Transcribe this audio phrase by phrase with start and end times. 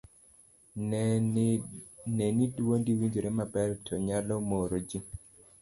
[2.15, 4.99] ne ni dwondi winjore maber to nyalo moro ji